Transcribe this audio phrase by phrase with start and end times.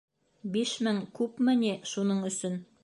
[0.55, 2.63] Биш мең күпме ни шуның өсөн?